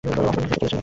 আবারও 0.07 0.29
জিততে 0.35 0.45
চলেছ 0.51 0.63
নাকি? 0.63 0.77